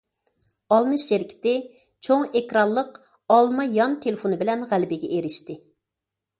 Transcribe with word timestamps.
ئالما 0.77 0.95
شىركىتى 1.03 1.53
چوڭ 2.07 2.25
ئېكرانلىق 2.41 2.99
ئالما 3.37 3.69
يان 3.77 3.97
تېلېفونى 4.07 4.43
بىلەن 4.43 4.67
غەلىبىگە 4.75 5.15
ئېرىشتى. 5.15 5.61